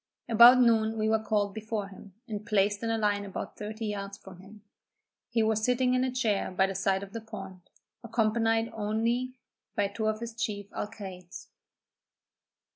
[0.27, 4.17] About noon we were called before him, and placed in a line about thirty yards
[4.17, 4.63] from him.
[5.29, 7.69] He was sitting in a chair by the side of the pond,
[8.03, 9.33] accompanied only
[9.75, 11.49] by two of his chief alcaides.